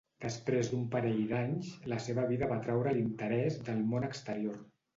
Després 0.23 0.69
d'un 0.71 0.87
parell 0.95 1.19
d'anys, 1.31 1.69
la 1.93 2.01
seva 2.07 2.25
vida 2.33 2.51
va 2.55 2.59
atraure 2.63 2.97
l'interès 2.99 3.63
del 3.71 3.87
món 3.95 4.13
exterior. 4.13 4.63